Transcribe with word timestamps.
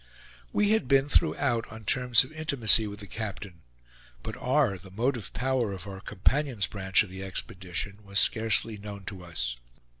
We 0.51 0.71
had 0.71 0.87
been 0.87 1.07
throughout 1.09 1.71
on 1.71 1.85
terms 1.85 2.23
of 2.23 2.31
intimacy 2.31 2.87
with 2.87 3.01
the 3.01 3.05
captain, 3.05 3.61
but 4.23 4.35
R., 4.35 4.79
the 4.79 4.89
motive 4.89 5.31
power 5.31 5.73
of 5.73 5.85
our 5.85 6.01
companions' 6.01 6.65
branch 6.65 7.03
of 7.03 7.11
the 7.11 7.23
expedition, 7.23 7.99
was 8.03 8.17
scarcely 8.17 8.79
known 8.79 9.03
to 9.05 9.23
us. 9.23 9.57